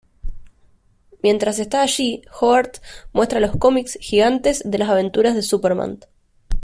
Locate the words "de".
4.65-4.79, 5.35-5.43